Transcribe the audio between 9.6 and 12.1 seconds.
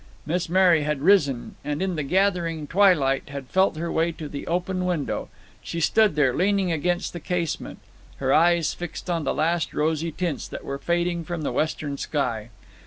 rosy tints that were fading from the western